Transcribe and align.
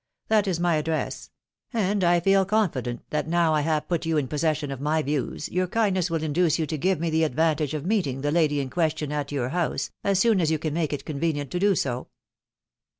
That 0.29 0.47
is 0.47 0.59
my 0.59 0.77
address; 0.77 1.29
and 1.71 2.03
I 2.03 2.19
feel 2.19 2.43
confident 2.43 3.03
that 3.11 3.27
now 3.27 3.53
I 3.53 3.61
have 3.61 3.87
put 3.87 4.03
you 4.03 4.17
in 4.17 4.27
possession 4.27 4.71
of 4.71 4.81
my 4.81 5.03
views, 5.03 5.47
your 5.49 5.67
kindness 5.67 6.09
will 6.09 6.23
induce 6.23 6.57
you 6.57 6.65
to 6.65 6.75
give 6.79 6.99
me 6.99 7.11
the 7.11 7.23
advantage 7.23 7.75
of 7.75 7.85
meeting 7.85 8.21
the 8.21 8.31
lady 8.31 8.59
in 8.59 8.71
question 8.71 9.11
at 9.11 9.31
your 9.31 9.49
house, 9.49 9.91
as 10.03 10.17
soon 10.17 10.41
as 10.41 10.49
you 10.49 10.57
can 10.57 10.73
make 10.73 10.91
it 10.91 11.05
convenient 11.05 11.51
to 11.51 11.59
do 11.59 11.75
so." 11.75 12.07